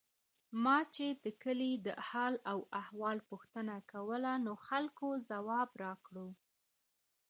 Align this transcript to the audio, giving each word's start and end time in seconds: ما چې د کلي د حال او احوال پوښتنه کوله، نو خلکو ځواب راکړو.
ما 0.63 0.77
چې 0.95 1.07
د 1.23 1.25
کلي 1.43 1.71
د 1.85 1.87
حال 2.07 2.33
او 2.51 2.59
احوال 2.81 3.17
پوښتنه 3.29 3.75
کوله، 3.91 4.33
نو 4.45 4.53
خلکو 4.67 5.07
ځواب 5.29 5.69
راکړو. 5.83 6.27